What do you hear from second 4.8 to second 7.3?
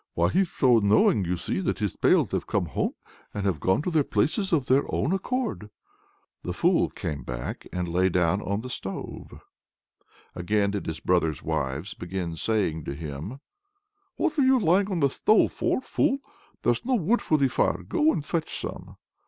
own accord!" The fool came